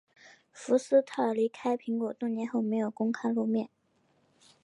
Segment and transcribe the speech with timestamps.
[0.51, 3.69] 福斯特尔离开苹果多年后没有公开露面。